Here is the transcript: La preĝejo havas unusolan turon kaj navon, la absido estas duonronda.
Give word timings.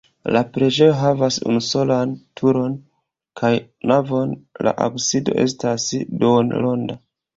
La 0.35 0.39
preĝejo 0.53 0.93
havas 1.01 1.35
unusolan 1.49 2.15
turon 2.41 2.77
kaj 3.41 3.53
navon, 3.93 4.33
la 4.69 4.75
absido 4.87 5.37
estas 5.45 5.87
duonronda. 6.25 6.99